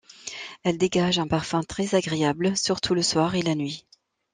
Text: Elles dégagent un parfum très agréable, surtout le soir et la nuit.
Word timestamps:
Elles 0.63 0.79
dégagent 0.79 1.19
un 1.19 1.27
parfum 1.27 1.61
très 1.61 1.93
agréable, 1.93 2.57
surtout 2.57 2.95
le 2.95 3.03
soir 3.03 3.35
et 3.35 3.43
la 3.43 3.53
nuit. 3.53 3.85